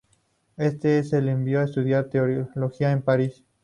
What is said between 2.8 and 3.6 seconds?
a París.